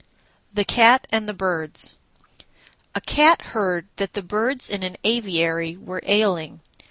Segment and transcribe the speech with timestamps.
[0.51, 1.93] THE CAT AND THE BIRDS
[2.95, 6.61] A Cat heard that the Birds in an aviary were ailing.